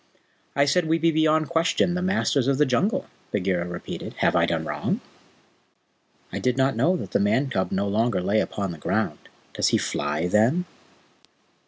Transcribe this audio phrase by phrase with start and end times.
[0.55, 4.13] "I said we be beyond question the Masters of the Jungle," Bagheera repeated.
[4.15, 4.99] "Have I done wrong?
[6.33, 9.19] I did not know that the Man cub no longer lay upon the ground.
[9.53, 10.65] Does he fly, then?"